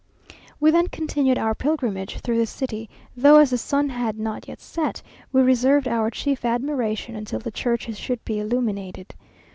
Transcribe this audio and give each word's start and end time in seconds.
We 0.59 0.71
then 0.71 0.87
continued 0.87 1.37
our 1.37 1.53
pilgrimage 1.53 2.17
through 2.21 2.39
the 2.39 2.47
city, 2.47 2.89
though, 3.15 3.37
as 3.37 3.51
the 3.51 3.57
sun 3.59 3.89
had 3.89 4.17
not 4.17 4.47
yet 4.47 4.59
set, 4.59 5.03
we 5.31 5.43
reserved 5.43 5.87
our 5.87 6.09
chief 6.09 6.43
admiration 6.43 7.15
until 7.15 7.39
the 7.39 7.51
churches 7.51 7.99
should 7.99 8.25
be 8.25 8.39
illuminated. 8.39 9.13